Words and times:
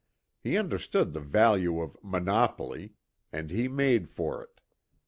He 0.39 0.57
understood 0.57 1.13
the 1.13 1.19
value 1.19 1.79
of 1.79 1.95
"monopoly," 2.01 2.93
and 3.31 3.51
he 3.51 3.67
made 3.67 4.09
for 4.09 4.41
it. 4.41 4.59